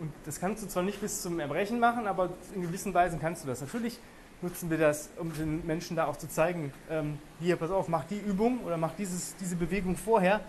Und 0.00 0.12
das 0.24 0.40
kannst 0.40 0.62
du 0.62 0.66
zwar 0.68 0.82
nicht 0.82 1.00
bis 1.00 1.22
zum 1.22 1.38
Erbrechen 1.38 1.78
machen, 1.78 2.06
aber 2.06 2.30
in 2.54 2.62
gewissen 2.62 2.94
Weisen 2.94 3.20
kannst 3.20 3.44
du 3.44 3.48
das. 3.48 3.60
Natürlich 3.60 4.00
nutzen 4.42 4.70
wir 4.70 4.78
das, 4.78 5.10
um 5.18 5.32
den 5.34 5.64
Menschen 5.66 5.96
da 5.96 6.06
auch 6.06 6.16
zu 6.16 6.28
zeigen, 6.28 6.72
ähm, 6.90 7.18
hier, 7.38 7.56
pass 7.56 7.70
auf, 7.70 7.88
mach 7.88 8.04
die 8.04 8.18
Übung 8.18 8.60
oder 8.64 8.76
mach 8.78 8.94
dieses, 8.94 9.36
diese 9.36 9.56
Bewegung 9.56 9.96
vorher. 9.96 10.40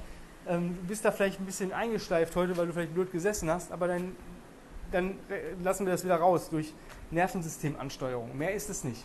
Ähm, 0.48 0.77
du 0.81 0.88
bist 0.88 1.03
da 1.03 1.12
vielleicht 1.12 1.39
ein 1.39 1.46
bisschen 1.46 1.74
eingeschleift 1.74 2.36
heute, 2.36 2.55
weil 2.58 2.67
du 2.67 2.74
vielleicht 2.74 2.93
blöd 2.93 3.12
gesessen 3.12 3.50
hast, 3.50 3.72
aber 3.72 3.88
dann, 3.88 4.15
dann 4.91 5.15
lassen 5.62 5.86
wir 5.86 5.91
das 5.91 6.03
wieder 6.03 6.15
raus 6.15 6.50
durch 6.50 6.74
Nervensystemansteuerung. 7.12 8.38
Mehr 8.38 8.53
ist 8.53 8.70
es 8.70 8.84
nicht. 8.84 9.03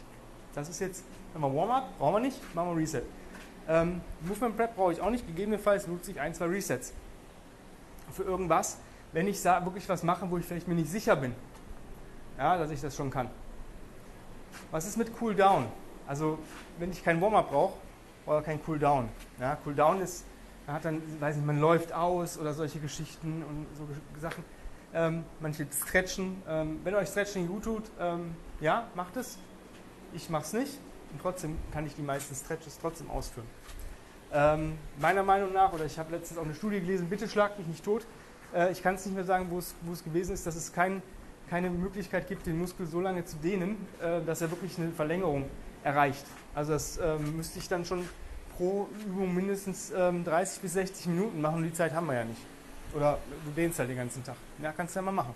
Das 0.57 0.69
ist 0.69 0.81
jetzt, 0.81 1.05
wenn 1.33 1.43
wir 1.43 1.55
Warm-up, 1.55 1.97
brauchen 1.99 2.15
wir 2.15 2.21
nicht, 2.21 2.55
machen 2.55 2.71
wir 2.71 2.83
Reset. 2.83 3.03
Ähm, 3.69 4.01
Movement 4.23 4.57
Prep 4.57 4.75
brauche 4.75 4.93
ich 4.93 5.01
auch 5.01 5.11
nicht, 5.11 5.27
gegebenenfalls 5.27 5.87
nutze 5.87 6.11
ich 6.11 6.21
ein, 6.21 6.35
zwei 6.35 6.47
Resets 6.47 6.93
für 8.13 8.23
irgendwas, 8.25 8.79
wenn 9.13 9.29
ich 9.29 9.45
wirklich 9.45 9.89
was 9.89 10.03
mache, 10.03 10.29
wo 10.31 10.39
ich 10.39 10.45
vielleicht 10.45 10.67
mir 10.67 10.75
nicht 10.75 10.91
sicher 10.91 11.15
bin, 11.15 11.35
ja, 12.39 12.57
dass 12.57 12.71
ich 12.71 12.81
das 12.81 12.97
schon 12.97 13.11
kann. 13.11 13.29
Was 14.71 14.87
ist 14.87 14.97
mit 14.97 15.17
Cooldown? 15.19 15.67
Also, 16.07 16.39
wenn 16.79 16.91
ich 16.91 17.05
kein 17.05 17.21
Warm-up 17.21 17.51
brauche, 17.51 17.75
oder 18.27 18.43
kein 18.43 18.63
Cooldown. 18.65 19.09
Ja, 19.41 19.57
Cooldown 19.63 20.01
ist, 20.01 20.25
man 20.67 20.77
hat 20.77 20.85
dann, 20.85 21.03
weiß 21.21 21.37
nicht, 21.37 21.47
man 21.47 21.61
läuft 21.61 21.93
aus 21.93 22.39
oder 22.39 22.53
solche 22.55 22.81
Geschichten 22.81 23.45
und 23.49 23.67
so 23.77 23.87
Sachen. 24.21 24.45
Ähm, 24.95 25.25
manche 25.41 25.67
stretchen. 25.71 26.43
Ähm, 26.49 26.81
wenn 26.83 26.95
euch 26.95 27.09
Stretching 27.09 27.47
gut 27.47 27.65
tut, 27.65 27.85
ähm, 28.01 28.35
ja, 28.61 28.89
macht 28.95 29.17
es. 29.17 29.39
Ich 30.17 30.31
mache 30.31 30.45
es 30.45 30.53
nicht. 30.55 30.79
Und 31.13 31.21
trotzdem 31.21 31.57
kann 31.73 31.87
ich 31.87 31.95
die 31.95 32.03
meisten 32.03 32.35
Stretches 32.35 32.79
trotzdem 32.81 33.11
ausführen. 33.11 33.47
Ähm, 34.33 34.77
meiner 34.99 35.23
Meinung 35.23 35.53
nach, 35.53 35.73
oder 35.73 35.85
ich 35.85 35.99
habe 35.99 36.11
letztens 36.11 36.39
auch 36.39 36.45
eine 36.45 36.55
Studie 36.55 36.81
gelesen, 36.81 37.09
bitte 37.09 37.29
schlag 37.29 37.57
mich 37.59 37.67
nicht 37.67 37.85
tot. 37.85 38.05
Äh, 38.55 38.73
ich 38.73 38.83
kann 38.83 38.97
es 38.97 39.07
nicht 39.07 39.15
mehr 39.15 39.25
sagen, 39.25 39.49
wo 39.51 39.59
es, 39.59 40.05
gewesen 40.05 40.33
ist, 40.33 40.47
dass 40.47 40.57
es 40.57 40.73
kein, 40.73 41.03
keine 41.49 41.71
Möglichkeit 41.71 42.27
gibt, 42.29 42.47
den 42.47 42.59
Muskel 42.59 42.87
so 42.87 43.01
lange 43.01 43.25
zu 43.25 43.37
dehnen, 43.37 43.77
äh, 44.01 44.21
dass 44.23 44.41
er 44.41 44.51
wirklich 44.51 44.77
eine 44.79 44.91
Verlängerung 44.91 45.49
erreicht. 45.85 46.25
Also 46.55 46.73
das 46.73 46.99
ähm, 46.99 47.37
müsste 47.37 47.59
ich 47.59 47.69
dann 47.69 47.85
schon 47.85 48.09
pro 48.57 48.89
Übung 49.07 49.35
mindestens 49.35 49.93
ähm, 49.97 50.25
30 50.25 50.61
bis 50.61 50.73
60 50.73 51.07
Minuten 51.07 51.41
machen 51.41 51.57
und 51.57 51.65
die 51.65 51.73
Zeit 51.73 51.93
haben 51.93 52.07
wir 52.07 52.15
ja 52.15 52.25
nicht. 52.25 52.41
Oder 52.95 53.19
du 53.45 53.51
dehnst 53.53 53.79
halt 53.79 53.91
den 53.91 53.97
ganzen 53.97 54.25
Tag. 54.25 54.37
Ja, 54.61 54.73
kannst 54.73 54.97
du 54.97 54.99
ja 54.99 55.03
mal 55.03 55.13
machen. 55.13 55.35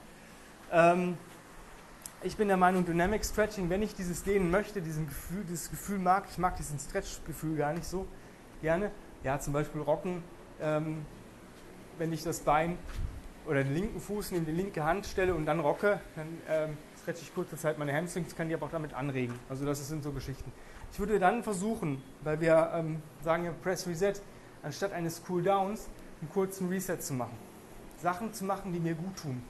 Ich 2.23 2.37
bin 2.37 2.49
der 2.49 2.59
Meinung, 2.59 2.85
Dynamic 2.85 3.25
Stretching, 3.25 3.71
wenn 3.71 3.81
ich 3.81 3.95
dieses 3.95 4.23
Dehnen 4.23 4.51
möchte, 4.51 4.83
diesen 4.83 5.07
Gefühl, 5.07 5.43
dieses 5.45 5.71
Gefühl 5.71 5.99
mag, 5.99 6.25
ich 6.31 6.37
mag 6.37 6.55
diesen 6.55 6.79
Stretch-Gefühl 6.79 7.57
gar 7.57 7.73
nicht 7.73 7.87
so 7.87 8.07
gerne. 8.61 8.91
Ja, 9.25 9.41
zum 9.41 9.55
Beispiel 9.55 9.81
Rocken, 9.81 10.23
ähm, 10.61 11.07
wenn 11.97 12.13
ich 12.13 12.23
das 12.23 12.41
Bein 12.41 12.77
oder 13.47 13.65
den 13.65 13.73
linken 13.73 14.01
Fuß 14.01 14.33
neben 14.33 14.45
die 14.45 14.53
linke 14.53 14.85
Hand 14.85 15.07
stelle 15.07 15.35
und 15.35 15.47
dann 15.47 15.61
rocke, 15.61 15.99
dann 16.15 16.27
ähm, 16.47 16.77
stretche 17.01 17.23
ich 17.23 17.35
kurze 17.35 17.57
Zeit 17.57 17.79
meine 17.79 17.95
Hamstrings, 17.95 18.37
kann 18.37 18.49
die 18.49 18.55
aber 18.55 18.67
auch 18.67 18.71
damit 18.71 18.93
anregen. 18.93 19.35
Also 19.49 19.65
das 19.65 19.89
sind 19.89 20.03
so 20.03 20.13
Geschichten. 20.13 20.53
Ich 20.93 20.99
würde 20.99 21.19
dann 21.19 21.43
versuchen, 21.43 22.03
weil 22.23 22.39
wir 22.39 22.71
ähm, 22.75 23.03
sagen 23.25 23.47
ja 23.47 23.53
Press 23.63 23.87
Reset, 23.87 24.21
anstatt 24.63 24.93
eines 24.93 25.25
Cooldowns 25.25 25.89
einen 26.21 26.31
kurzen 26.31 26.69
Reset 26.69 26.99
zu 27.01 27.15
machen. 27.15 27.39
Sachen 27.97 28.35
zu 28.35 28.45
machen, 28.45 28.75
die 28.75 28.79
mir 28.79 28.95
gut 28.95 29.17
tun 29.17 29.43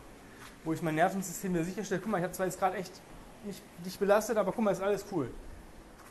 wo 0.64 0.72
ich 0.72 0.82
mein 0.82 0.94
Nervensystem 0.94 1.52
mir 1.52 1.64
sicherstelle, 1.64 2.00
guck 2.00 2.10
mal, 2.10 2.18
ich 2.18 2.24
habe 2.24 2.32
zwar 2.32 2.46
jetzt 2.46 2.58
gerade 2.58 2.76
echt 2.76 2.92
nicht 3.44 3.62
dich 3.84 3.98
belastet, 3.98 4.36
aber 4.36 4.52
guck 4.52 4.64
mal, 4.64 4.70
ist 4.70 4.82
alles 4.82 5.04
cool. 5.12 5.30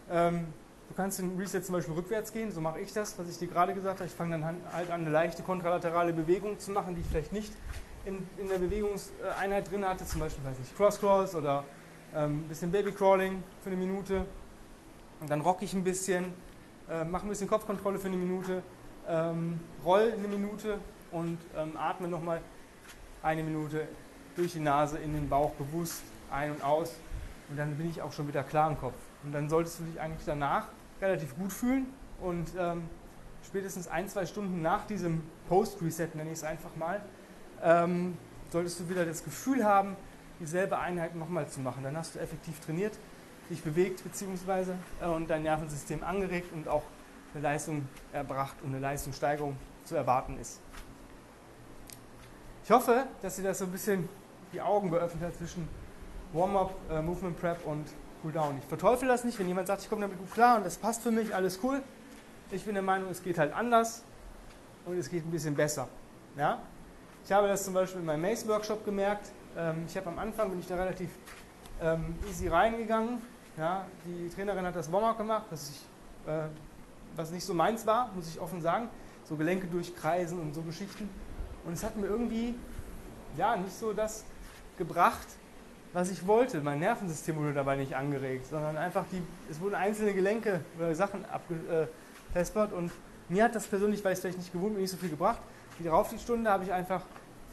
Ähm, 0.10 0.48
du 0.88 0.96
kannst 0.96 1.20
in 1.20 1.38
Reset 1.38 1.62
zum 1.62 1.74
Beispiel 1.74 1.94
rückwärts 1.94 2.34
gehen, 2.34 2.52
so 2.52 2.62
mache 2.62 2.80
ich 2.80 2.92
das, 2.92 3.18
was 3.20 3.30
ich 3.30 3.38
dir 3.38 3.48
gerade 3.48 3.74
gesagt 3.74 4.00
habe. 4.00 4.08
Ich 4.08 4.16
fange 4.16 4.40
dann 4.40 4.46
halt 4.72 4.90
an, 4.90 5.02
eine 5.02 5.12
leichte 5.12 5.44
kontralaterale 5.44 6.14
Bewegung 6.14 6.58
zu 6.58 6.72
machen, 6.72 6.96
die 6.96 7.02
ich 7.02 7.08
vielleicht 7.08 7.34
nicht 7.34 7.54
in, 8.06 8.28
in 8.38 8.50
der 8.50 8.58
Bewegungseinheit 8.58 9.70
drin 9.70 9.86
hatte, 9.86 10.06
zum 10.06 10.22
Beispiel, 10.22 10.44
weiß 10.44 10.58
nicht, 10.58 10.76
Cross-Cross 10.76 11.36
oder 11.36 11.64
ähm, 12.16 12.40
ein 12.40 12.48
bisschen 12.48 12.72
Baby-Crawling 12.72 13.44
für 13.62 13.70
eine 13.70 13.78
Minute. 13.78 14.26
Und 15.20 15.30
dann 15.30 15.42
rocke 15.42 15.66
ich 15.66 15.74
ein 15.74 15.84
bisschen, 15.84 16.34
äh, 16.90 17.04
mache 17.04 17.28
ein 17.28 17.30
bisschen 17.30 17.48
Kopfkontrolle 17.48 18.00
für 18.00 18.08
eine 18.08 18.18
Minute, 18.18 18.64
ähm, 19.08 19.60
roll 19.84 20.14
eine 20.18 20.28
Minute 20.28 20.80
und 21.12 21.38
ähm, 21.56 21.76
atme 21.78 22.08
nochmal 22.08 22.42
eine 23.22 23.44
Minute 23.44 23.88
durch 24.36 24.54
die 24.54 24.60
Nase 24.60 24.98
in 24.98 25.14
den 25.14 25.30
Bauch 25.30 25.52
bewusst 25.52 26.02
ein 26.32 26.52
und 26.52 26.64
aus 26.64 26.94
und 27.50 27.58
dann 27.58 27.76
bin 27.76 27.90
ich 27.90 28.02
auch 28.02 28.12
schon 28.12 28.28
wieder 28.28 28.44
klar 28.44 28.70
im 28.70 28.78
Kopf. 28.78 28.96
Und 29.24 29.34
dann 29.34 29.50
solltest 29.50 29.80
du 29.80 29.84
dich 29.84 30.00
eigentlich 30.00 30.26
danach 30.26 30.68
relativ 31.02 31.36
gut 31.36 31.52
fühlen 31.52 31.88
und 32.22 32.50
ähm, 32.58 32.84
spätestens 33.46 33.88
ein, 33.88 34.08
zwei 34.08 34.26
Stunden 34.26 34.62
nach 34.62 34.86
diesem 34.86 35.24
Post-Reset, 35.48 36.10
nenne 36.14 36.32
ich 36.32 36.38
es 36.38 36.44
einfach 36.44 36.76
mal, 36.76 37.02
ähm, 37.64 38.18
solltest 38.50 38.80
du 38.80 38.90
wieder 38.90 39.06
das 39.06 39.24
Gefühl 39.24 39.64
haben, 39.64 39.96
dieselbe 40.40 40.78
Einheit 40.78 41.16
nochmal 41.16 41.48
zu 41.48 41.60
machen. 41.60 41.84
Dann 41.84 41.98
hast 41.98 42.16
du 42.16 42.20
effektiv 42.20 42.60
trainiert, 42.60 42.94
dich 43.50 43.62
bewegt 43.62 44.04
bzw. 44.04 44.74
Äh, 45.02 45.08
und 45.08 45.30
dein 45.30 45.44
Nervensystem 45.44 46.04
angeregt 46.04 46.54
und 46.54 46.68
auch 46.68 46.84
eine 47.34 47.44
Leistung 47.44 47.88
erbracht 48.14 48.56
und 48.64 48.70
eine 48.70 48.80
Leistungssteigerung 48.80 49.56
zu 49.86 49.96
erwarten 49.96 50.38
ist. 50.40 50.60
Ich 52.70 52.76
hoffe, 52.76 53.08
dass 53.24 53.36
dir 53.36 53.42
das 53.42 53.58
so 53.58 53.66
ein 53.66 53.72
bisschen 53.72 54.08
die 54.54 54.62
Augen 54.62 54.92
geöffnet 54.92 55.24
hat 55.24 55.36
zwischen 55.36 55.68
Warm-up, 56.34 56.76
äh, 56.92 57.02
Movement 57.02 57.40
Prep 57.40 57.66
und 57.66 57.88
Cooldown. 58.22 58.60
Ich 58.60 58.66
verteufel 58.66 59.08
das 59.08 59.24
nicht, 59.24 59.40
wenn 59.40 59.48
jemand 59.48 59.66
sagt, 59.66 59.82
ich 59.82 59.90
komme 59.90 60.04
damit 60.04 60.20
gut 60.20 60.32
klar 60.32 60.58
und 60.58 60.68
das 60.68 60.78
passt 60.78 61.02
für 61.02 61.10
mich, 61.10 61.34
alles 61.34 61.60
cool. 61.64 61.82
Ich 62.52 62.66
bin 62.66 62.76
der 62.76 62.84
Meinung, 62.84 63.10
es 63.10 63.24
geht 63.24 63.40
halt 63.40 63.54
anders 63.54 64.04
und 64.86 65.00
es 65.00 65.10
geht 65.10 65.26
ein 65.26 65.32
bisschen 65.32 65.56
besser. 65.56 65.88
Ja? 66.38 66.60
Ich 67.26 67.32
habe 67.32 67.48
das 67.48 67.66
zum 67.66 67.74
Beispiel 67.74 68.02
in 68.02 68.06
meinem 68.06 68.22
Mace-Workshop 68.22 68.86
gemerkt. 68.86 69.32
Ähm, 69.58 69.86
ich 69.88 69.98
habe 69.98 70.08
am 70.10 70.20
Anfang, 70.20 70.52
bin 70.52 70.60
ich 70.60 70.68
da 70.68 70.76
relativ 70.76 71.10
ähm, 71.82 72.14
easy 72.30 72.50
reingegangen. 72.50 73.20
Ja? 73.58 73.88
Die 74.06 74.30
Trainerin 74.30 74.68
hat 74.68 74.76
das 74.76 74.92
Warm-up 74.92 75.18
gemacht, 75.18 75.46
das 75.50 75.72
ich, 75.72 76.32
äh, 76.32 76.42
was 77.16 77.32
nicht 77.32 77.46
so 77.46 77.56
meins 77.56 77.88
war, 77.88 78.12
muss 78.14 78.28
ich 78.28 78.40
offen 78.40 78.62
sagen. 78.62 78.90
So 79.24 79.36
Gelenke 79.36 79.66
durchkreisen 79.66 80.40
und 80.40 80.54
so 80.54 80.62
Geschichten. 80.62 81.10
Und 81.70 81.74
es 81.74 81.84
hat 81.84 81.96
mir 81.98 82.08
irgendwie 82.08 82.56
ja, 83.38 83.56
nicht 83.56 83.78
so 83.78 83.94
das 83.94 84.24
gebracht, 84.80 85.28
was 85.94 86.10
ich 86.10 86.26
wollte. 86.26 86.62
Mein 86.62 86.80
Nervensystem 86.80 87.36
wurde 87.36 87.54
dabei 87.54 87.76
nicht 87.76 87.96
angeregt, 87.96 88.48
sondern 88.48 88.76
einfach 88.76 89.06
die, 89.12 89.22
es 89.52 89.62
wurden 89.62 89.76
einzelne 89.76 90.16
Gelenke 90.16 90.62
oder 90.80 90.96
Sachen 90.96 91.26
abgespespert 91.26 92.74
und 92.74 92.92
mir 93.28 93.44
hat 93.44 93.54
das 93.54 93.68
persönlich, 93.68 94.04
weil 94.04 94.14
ich 94.14 94.18
es 94.18 94.22
vielleicht 94.22 94.40
nicht 94.40 94.52
gewohnt 94.52 94.74
bin, 94.74 94.82
nicht 94.82 94.90
so 94.90 94.98
viel 94.98 95.12
gebracht. 95.12 95.42
Die 95.78 95.84
darauf 95.84 96.10
die 96.10 96.18
Stunde 96.18 96.50
habe 96.50 96.64
ich 96.64 96.74
einfach 96.74 97.04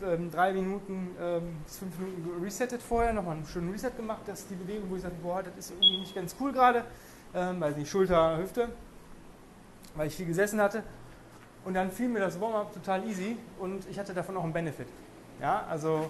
ähm, 0.02 0.30
drei 0.30 0.54
Minuten 0.54 1.10
ähm, 1.20 1.58
bis 1.66 1.76
fünf 1.76 1.98
Minuten 1.98 2.42
resettet 2.42 2.80
vorher, 2.80 3.12
nochmal 3.12 3.36
einen 3.36 3.44
schönen 3.44 3.70
Reset 3.70 3.94
gemacht, 3.94 4.22
das 4.24 4.40
ist 4.40 4.50
die 4.50 4.54
Bewegung, 4.54 4.88
wo 4.88 4.96
ich 4.96 5.02
sagte, 5.02 5.18
boah, 5.22 5.42
das 5.42 5.54
ist 5.58 5.72
irgendwie 5.72 5.98
nicht 5.98 6.14
ganz 6.14 6.34
cool 6.40 6.52
gerade, 6.52 6.86
ähm, 7.34 7.60
weil 7.60 7.72
nicht 7.72 7.90
Schulter, 7.90 8.38
Hüfte, 8.38 8.70
weil 9.94 10.06
ich 10.06 10.14
viel 10.14 10.24
gesessen 10.24 10.58
hatte. 10.58 10.82
Und 11.66 11.74
dann 11.74 11.90
fiel 11.90 12.08
mir 12.08 12.20
das 12.20 12.40
Warm-up 12.40 12.72
total 12.72 13.04
easy 13.08 13.36
und 13.58 13.84
ich 13.90 13.98
hatte 13.98 14.14
davon 14.14 14.36
auch 14.36 14.44
einen 14.44 14.52
Benefit. 14.52 14.86
Ja, 15.40 15.64
also 15.68 16.08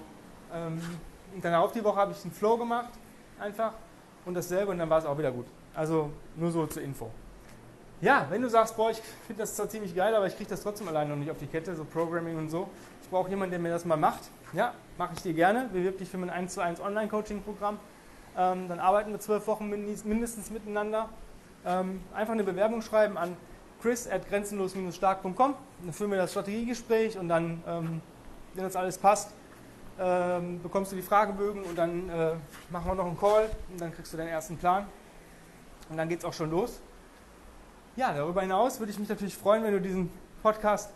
ähm, 0.52 0.78
dann 1.40 1.54
auf 1.54 1.72
die 1.72 1.82
Woche 1.82 1.96
habe 1.96 2.12
ich 2.12 2.22
einen 2.22 2.32
Flow 2.32 2.58
gemacht, 2.58 2.90
einfach, 3.40 3.72
und 4.26 4.34
dasselbe 4.34 4.72
und 4.72 4.78
dann 4.78 4.90
war 4.90 4.98
es 4.98 5.06
auch 5.06 5.16
wieder 5.16 5.32
gut. 5.32 5.46
Also 5.74 6.10
nur 6.36 6.50
so 6.50 6.66
zur 6.66 6.82
Info. 6.82 7.10
Ja, 8.02 8.26
wenn 8.28 8.42
du 8.42 8.50
sagst, 8.50 8.76
boah, 8.76 8.90
ich 8.90 9.00
finde 9.26 9.44
das 9.44 9.56
zwar 9.56 9.66
ziemlich 9.70 9.96
geil, 9.96 10.14
aber 10.14 10.26
ich 10.26 10.36
kriege 10.36 10.50
das 10.50 10.62
trotzdem 10.62 10.88
alleine 10.88 11.08
noch 11.08 11.16
nicht 11.16 11.30
auf 11.30 11.38
die 11.38 11.46
Kette, 11.46 11.74
so 11.74 11.86
Programming 11.86 12.36
und 12.36 12.50
so. 12.50 12.68
Ich 13.00 13.08
brauche 13.08 13.30
jemanden, 13.30 13.52
der 13.52 13.60
mir 13.60 13.70
das 13.70 13.86
mal 13.86 13.96
macht. 13.96 14.24
Ja, 14.52 14.74
mache 14.98 15.14
ich 15.16 15.22
dir 15.22 15.32
gerne. 15.32 15.70
Bewirb 15.72 15.96
dich 15.96 16.10
für 16.10 16.18
mein 16.18 16.28
1 16.28 16.52
zu 16.52 16.60
1 16.60 16.82
Online-Coaching-Programm. 16.82 17.78
Ähm, 18.36 18.68
dann 18.68 18.78
arbeiten 18.78 19.10
wir 19.10 19.20
zwölf 19.20 19.46
Wochen 19.46 19.70
mindestens 19.70 20.50
miteinander. 20.50 21.08
Ähm, 21.64 22.02
einfach 22.14 22.34
eine 22.34 22.44
Bewerbung 22.44 22.82
schreiben 22.82 23.16
an 23.16 23.34
chris 23.80 24.08
at 24.08 24.28
grenzenlos-stark.com. 24.28 25.54
Dann 25.82 25.92
führen 25.92 26.10
wir 26.10 26.18
das 26.18 26.30
Strategiegespräch 26.30 27.18
und 27.18 27.28
dann 27.28 27.62
ähm, 27.66 28.00
wenn 28.56 28.64
das 28.64 28.76
alles 28.76 28.98
passt, 28.98 29.30
ähm, 29.98 30.60
bekommst 30.62 30.92
du 30.92 30.96
die 30.96 31.02
Fragebögen 31.02 31.62
und 31.62 31.76
dann 31.76 32.08
äh, 32.08 32.32
machen 32.70 32.86
wir 32.86 32.94
noch 32.94 33.06
einen 33.06 33.18
Call 33.18 33.50
und 33.70 33.80
dann 33.80 33.92
kriegst 33.94 34.12
du 34.12 34.16
deinen 34.16 34.28
ersten 34.28 34.56
Plan. 34.56 34.86
Und 35.88 35.96
dann 35.96 36.08
geht 36.08 36.20
es 36.20 36.24
auch 36.24 36.32
schon 36.32 36.50
los. 36.50 36.80
Ja, 37.94 38.12
darüber 38.12 38.42
hinaus 38.42 38.78
würde 38.78 38.92
ich 38.92 38.98
mich 38.98 39.08
natürlich 39.08 39.36
freuen, 39.36 39.62
wenn 39.62 39.72
du 39.72 39.80
diesen 39.80 40.10
Podcast 40.42 40.90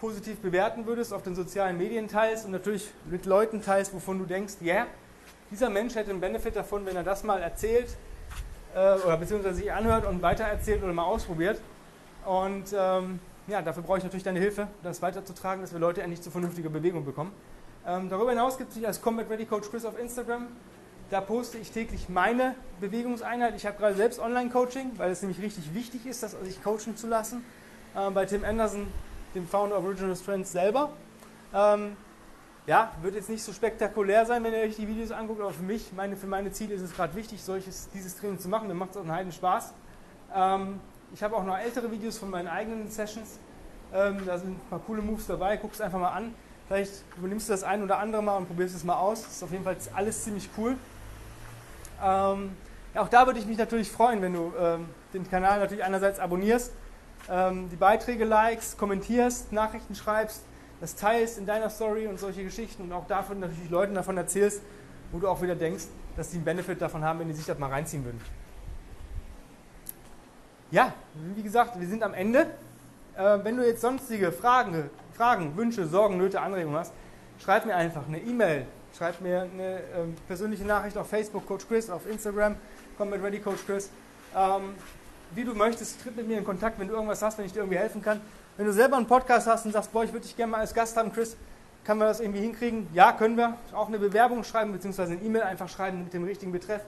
positiv 0.00 0.38
bewerten 0.38 0.86
würdest, 0.86 1.12
auf 1.12 1.22
den 1.22 1.36
sozialen 1.36 1.78
Medien 1.78 2.08
teilst 2.08 2.44
und 2.44 2.50
natürlich 2.50 2.90
mit 3.04 3.26
Leuten 3.26 3.62
teilst, 3.62 3.94
wovon 3.94 4.18
du 4.18 4.24
denkst, 4.24 4.54
ja, 4.60 4.74
yeah, 4.74 4.86
dieser 5.50 5.70
Mensch 5.70 5.94
hätte 5.94 6.10
einen 6.10 6.20
Benefit 6.20 6.56
davon, 6.56 6.84
wenn 6.86 6.96
er 6.96 7.04
das 7.04 7.22
mal 7.22 7.40
erzählt 7.40 7.96
äh, 8.74 8.94
oder 8.94 9.16
beziehungsweise 9.18 9.56
sich 9.56 9.72
anhört 9.72 10.06
und 10.06 10.22
weitererzählt 10.22 10.82
oder 10.82 10.92
mal 10.92 11.04
ausprobiert. 11.04 11.60
Und 12.24 12.74
ähm, 12.76 13.20
ja, 13.48 13.62
dafür 13.62 13.82
brauche 13.82 13.98
ich 13.98 14.04
natürlich 14.04 14.24
deine 14.24 14.38
Hilfe, 14.38 14.68
das 14.82 15.02
weiterzutragen, 15.02 15.62
dass 15.62 15.72
wir 15.72 15.80
Leute 15.80 16.02
endlich 16.02 16.22
zu 16.22 16.30
vernünftiger 16.30 16.70
Bewegung 16.70 17.04
bekommen. 17.04 17.32
Ähm, 17.86 18.08
darüber 18.08 18.30
hinaus 18.30 18.58
gibt 18.58 18.70
es 18.70 18.76
mich 18.76 18.86
als 18.86 19.02
Combat 19.02 19.28
Ready 19.28 19.46
Coach 19.46 19.68
Chris 19.70 19.84
auf 19.84 19.98
Instagram. 19.98 20.46
Da 21.10 21.20
poste 21.20 21.58
ich 21.58 21.72
täglich 21.72 22.08
meine 22.08 22.54
Bewegungseinheit. 22.80 23.54
Ich 23.56 23.66
habe 23.66 23.76
gerade 23.76 23.96
selbst 23.96 24.18
Online-Coaching, 24.18 24.92
weil 24.96 25.10
es 25.10 25.20
nämlich 25.20 25.40
richtig 25.42 25.74
wichtig 25.74 26.06
ist, 26.06 26.22
das 26.22 26.32
sich 26.42 26.62
coachen 26.62 26.96
zu 26.96 27.06
lassen. 27.06 27.44
Ähm, 27.96 28.14
bei 28.14 28.24
Tim 28.24 28.44
Anderson, 28.44 28.86
dem 29.34 29.46
Founder 29.46 29.76
of 29.76 29.84
Original 29.84 30.16
Strength 30.16 30.46
selber. 30.46 30.90
Ähm, 31.52 31.96
ja, 32.66 32.92
wird 33.02 33.16
jetzt 33.16 33.28
nicht 33.28 33.42
so 33.42 33.52
spektakulär 33.52 34.24
sein, 34.24 34.44
wenn 34.44 34.52
ihr 34.52 34.60
euch 34.60 34.76
die 34.76 34.86
Videos 34.86 35.10
anguckt, 35.10 35.40
aber 35.40 35.50
für 35.50 35.64
mich, 35.64 35.92
meine, 35.92 36.16
für 36.16 36.28
meine 36.28 36.52
Ziele 36.52 36.74
ist 36.74 36.82
es 36.82 36.94
gerade 36.94 37.14
wichtig, 37.16 37.42
solches, 37.42 37.90
dieses 37.90 38.16
Training 38.16 38.38
zu 38.38 38.48
machen. 38.48 38.68
Mir 38.68 38.74
macht 38.74 38.92
es 38.92 38.96
auch 38.96 39.02
einen 39.02 39.12
heiden 39.12 39.32
Spaß. 39.32 39.74
Ich 41.14 41.22
habe 41.22 41.36
auch 41.36 41.44
noch 41.44 41.58
ältere 41.58 41.90
Videos 41.90 42.16
von 42.16 42.30
meinen 42.30 42.48
eigenen 42.48 42.90
Sessions. 42.90 43.38
Ähm, 43.92 44.22
da 44.24 44.38
sind 44.38 44.52
ein 44.52 44.60
paar 44.70 44.78
coole 44.78 45.02
Moves 45.02 45.26
dabei. 45.26 45.58
Guck 45.58 45.74
es 45.74 45.80
einfach 45.82 45.98
mal 45.98 46.12
an. 46.12 46.34
Vielleicht 46.66 47.04
übernimmst 47.18 47.48
du 47.48 47.52
das 47.52 47.64
ein 47.64 47.82
oder 47.82 47.98
andere 47.98 48.22
mal 48.22 48.38
und 48.38 48.46
probierst 48.46 48.74
es 48.74 48.82
mal 48.82 48.96
aus. 48.96 49.22
Das 49.22 49.32
ist 49.32 49.42
auf 49.42 49.52
jeden 49.52 49.64
Fall 49.64 49.76
alles 49.94 50.24
ziemlich 50.24 50.48
cool. 50.56 50.76
Ähm, 52.02 52.56
auch 52.94 53.08
da 53.08 53.26
würde 53.26 53.38
ich 53.38 53.46
mich 53.46 53.58
natürlich 53.58 53.90
freuen, 53.90 54.22
wenn 54.22 54.32
du 54.32 54.52
ähm, 54.58 54.86
den 55.12 55.28
Kanal 55.28 55.60
natürlich 55.60 55.84
einerseits 55.84 56.18
abonnierst, 56.18 56.72
ähm, 57.30 57.68
die 57.70 57.76
Beiträge 57.76 58.24
likest, 58.24 58.78
kommentierst, 58.78 59.52
Nachrichten 59.52 59.94
schreibst, 59.94 60.42
das 60.80 60.96
teilst 60.96 61.36
in 61.36 61.44
deiner 61.44 61.68
Story 61.68 62.06
und 62.06 62.18
solche 62.18 62.42
Geschichten 62.42 62.82
und 62.82 62.92
auch 62.92 63.06
davon 63.06 63.40
natürlich 63.40 63.70
Leuten 63.70 63.94
davon 63.94 64.16
erzählst, 64.16 64.62
wo 65.12 65.18
du 65.18 65.28
auch 65.28 65.42
wieder 65.42 65.54
denkst, 65.54 65.84
dass 66.16 66.30
die 66.30 66.36
einen 66.36 66.44
Benefit 66.44 66.80
davon 66.80 67.04
haben, 67.04 67.20
wenn 67.20 67.28
die 67.28 67.34
sich 67.34 67.46
das 67.46 67.58
mal 67.58 67.70
reinziehen 67.70 68.04
würden. 68.04 68.20
Ja, 70.72 70.94
wie 71.36 71.42
gesagt, 71.42 71.78
wir 71.78 71.86
sind 71.86 72.02
am 72.02 72.14
Ende. 72.14 72.46
Äh, 73.14 73.38
wenn 73.42 73.58
du 73.58 73.66
jetzt 73.66 73.82
sonstige 73.82 74.32
Fragen, 74.32 74.88
Fragen, 75.12 75.54
Wünsche, 75.54 75.86
Sorgen, 75.86 76.16
Nöte, 76.16 76.40
Anregungen 76.40 76.78
hast, 76.78 76.94
schreib 77.44 77.66
mir 77.66 77.76
einfach 77.76 78.08
eine 78.08 78.18
E-Mail, 78.18 78.64
schreib 78.96 79.20
mir 79.20 79.42
eine 79.42 79.80
äh, 79.80 79.82
persönliche 80.26 80.64
Nachricht 80.64 80.96
auf 80.96 81.10
Facebook, 81.10 81.46
Coach 81.46 81.68
Chris, 81.68 81.90
auf 81.90 82.08
Instagram, 82.08 82.56
komm 82.96 83.10
mit 83.10 83.22
Ready 83.22 83.38
Coach 83.40 83.66
Chris. 83.66 83.90
Ähm, 84.34 84.74
wie 85.34 85.44
du 85.44 85.54
möchtest, 85.54 86.02
tritt 86.02 86.16
mit 86.16 86.26
mir 86.26 86.38
in 86.38 86.44
Kontakt, 86.44 86.80
wenn 86.80 86.88
du 86.88 86.94
irgendwas 86.94 87.20
hast, 87.20 87.36
wenn 87.36 87.44
ich 87.44 87.52
dir 87.52 87.58
irgendwie 87.58 87.78
helfen 87.78 88.00
kann. 88.00 88.22
Wenn 88.56 88.64
du 88.64 88.72
selber 88.72 88.96
einen 88.96 89.06
Podcast 89.06 89.46
hast 89.46 89.66
und 89.66 89.72
sagst, 89.72 89.92
boah, 89.92 90.04
ich 90.04 90.12
würde 90.14 90.24
dich 90.24 90.34
gerne 90.34 90.52
mal 90.52 90.60
als 90.60 90.72
Gast 90.72 90.96
haben, 90.96 91.12
Chris, 91.12 91.36
kann 91.84 91.98
man 91.98 92.08
das 92.08 92.20
irgendwie 92.20 92.40
hinkriegen? 92.40 92.86
Ja, 92.94 93.12
können 93.12 93.36
wir. 93.36 93.58
Auch 93.74 93.88
eine 93.88 93.98
Bewerbung 93.98 94.42
schreiben, 94.42 94.72
beziehungsweise 94.72 95.12
eine 95.12 95.20
E-Mail 95.20 95.42
einfach 95.42 95.68
schreiben 95.68 96.04
mit 96.04 96.14
dem 96.14 96.24
richtigen 96.24 96.50
Betreff, 96.50 96.80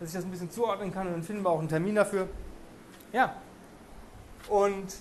dass 0.00 0.08
ich 0.08 0.14
das 0.16 0.24
ein 0.24 0.30
bisschen 0.32 0.50
zuordnen 0.50 0.92
kann 0.92 1.06
und 1.06 1.12
dann 1.12 1.22
finden 1.22 1.44
wir 1.44 1.50
auch 1.50 1.60
einen 1.60 1.68
Termin 1.68 1.94
dafür. 1.94 2.26
Ja. 3.12 3.34
Und 4.48 4.94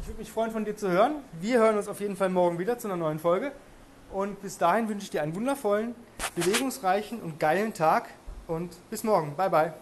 ich 0.00 0.08
würde 0.08 0.18
mich 0.18 0.32
freuen, 0.32 0.50
von 0.50 0.64
dir 0.64 0.76
zu 0.76 0.90
hören. 0.90 1.16
Wir 1.40 1.58
hören 1.58 1.76
uns 1.76 1.88
auf 1.88 2.00
jeden 2.00 2.16
Fall 2.16 2.28
morgen 2.28 2.58
wieder 2.58 2.78
zu 2.78 2.88
einer 2.88 2.96
neuen 2.96 3.18
Folge. 3.18 3.52
Und 4.10 4.42
bis 4.42 4.58
dahin 4.58 4.88
wünsche 4.88 5.04
ich 5.04 5.10
dir 5.10 5.22
einen 5.22 5.34
wundervollen, 5.34 5.94
bewegungsreichen 6.34 7.20
und 7.20 7.40
geilen 7.40 7.72
Tag. 7.72 8.08
und 8.48 8.76
bis 8.90 9.04
morgen. 9.04 9.36
Bye 9.36 9.50
bye. 9.50 9.72